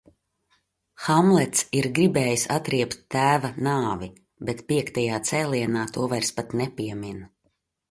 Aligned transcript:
Hamlets 1.07 1.67
ir 1.81 1.87
gribējis 1.99 2.45
atriebt 2.55 2.97
tēva 3.17 3.53
nāvi, 3.69 4.11
bet 4.49 4.65
piektajā 4.73 5.23
cēlienā 5.31 5.87
to 5.99 6.11
vairs 6.17 6.35
pat 6.41 6.59
nepiemin. 6.65 7.25